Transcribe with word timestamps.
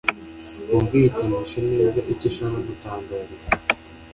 wumvikanishe 0.69 1.59
neza 1.71 1.99
icyo 2.13 2.25
ushaka 2.31 2.57
gutangariza 2.69 3.49